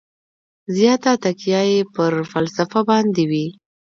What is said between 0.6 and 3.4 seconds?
زیاته تکیه یې پر فلسفه باندې